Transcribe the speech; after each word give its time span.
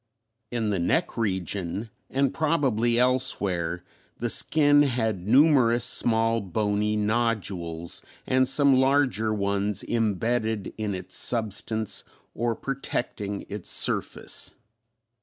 In 0.49 0.71
the 0.71 0.79
neck 0.79 1.15
region 1.15 1.91
and 2.09 2.33
probably 2.33 2.97
elsewhere 2.97 3.83
the 4.17 4.31
skin 4.31 4.81
had 4.81 5.27
numerous 5.27 5.85
small 5.85 6.41
bony 6.41 6.95
nodules 6.97 8.01
and 8.25 8.47
some 8.47 8.73
larger 8.73 9.31
ones 9.31 9.83
imbedded 9.83 10.73
in 10.75 10.95
its 10.95 11.15
substance 11.15 12.03
or 12.33 12.55
protecting 12.55 13.45
its 13.47 13.69
surface. 13.69 14.55